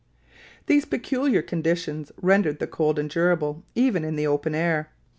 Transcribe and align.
These 0.65 0.85
peculiar 0.85 1.43
conditions 1.43 2.11
rendered 2.19 2.57
the 2.57 2.65
cold 2.65 2.97
endurable 2.97 3.63
even 3.75 4.03
in 4.03 4.15
the 4.15 4.25
open 4.25 4.55
air. 4.55 4.89